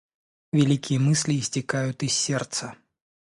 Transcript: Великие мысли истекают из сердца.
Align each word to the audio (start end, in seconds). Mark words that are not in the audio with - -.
Великие 0.51 0.97
мысли 0.97 1.39
истекают 1.39 2.01
из 2.01 2.13
сердца. 2.13 2.75